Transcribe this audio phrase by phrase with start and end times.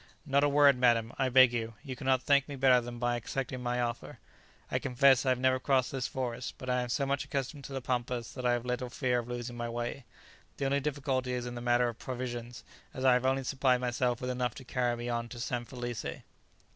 [0.25, 1.75] "Not a word, madam, I beg you.
[1.83, 4.17] You cannot thank me better than by accepting my offer.
[4.71, 7.71] I confess I have never crossed this forest, but I am so much accustomed to
[7.73, 10.05] the pampas that I have little fear of losing my way.
[10.57, 12.63] The only difficulty is in the matter of provisions,
[12.95, 16.23] as I have only supplied myself with enough to carry me on to San Felice."